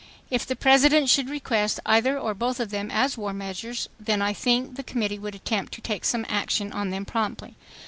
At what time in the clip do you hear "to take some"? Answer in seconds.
5.75-6.25